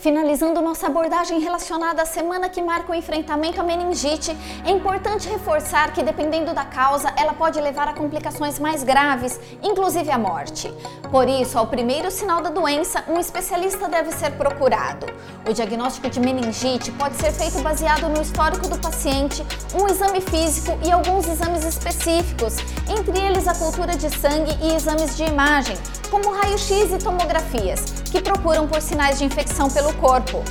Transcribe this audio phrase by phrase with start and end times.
[0.00, 4.34] Finalizando nossa abordagem relacionada à semana que marca o enfrentamento à meningite,
[4.64, 10.10] é importante reforçar que, dependendo da causa, ela pode levar a complicações mais graves, inclusive
[10.10, 10.72] a morte.
[11.10, 15.04] Por isso, ao primeiro sinal da doença, um especialista deve ser procurado.
[15.46, 19.44] O diagnóstico de meningite pode ser feito baseado no histórico do paciente,
[19.74, 22.56] um exame físico e alguns exames específicos,
[22.88, 25.76] entre eles a cultura de sangue e exames de imagem,
[26.10, 30.42] como raio-x e tomografias, que procuram por sinais de infecção pelo corpo.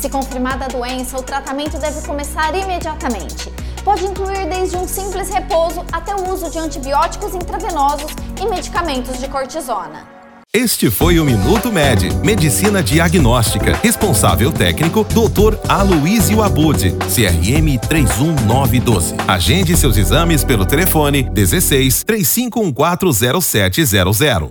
[0.00, 3.52] Se confirmada a doença, o tratamento deve começar imediatamente.
[3.84, 9.26] Pode incluir desde um simples repouso até o uso de antibióticos intravenosos e medicamentos de
[9.28, 10.16] cortisona.
[10.50, 13.78] Este foi o Minuto Med, Medicina Diagnóstica.
[13.82, 15.58] Responsável técnico, Dr.
[15.68, 19.14] Aloysio Abud, CRM 31912.
[19.28, 24.50] Agende seus exames pelo telefone 16 35140700.